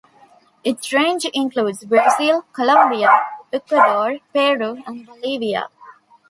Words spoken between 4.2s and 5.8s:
Peru, and Bolivia.